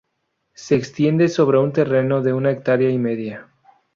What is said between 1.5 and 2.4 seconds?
un terreno de